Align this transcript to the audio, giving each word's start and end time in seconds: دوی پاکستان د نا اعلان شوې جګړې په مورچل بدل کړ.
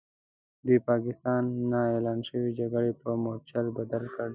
دوی 0.65 0.79
پاکستان 0.89 1.41
د 1.55 1.59
نا 1.71 1.81
اعلان 1.93 2.19
شوې 2.27 2.49
جګړې 2.59 2.91
په 3.01 3.09
مورچل 3.23 3.65
بدل 3.77 4.03
کړ. 4.15 4.29